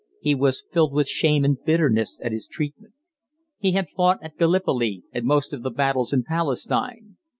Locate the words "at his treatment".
2.23-2.95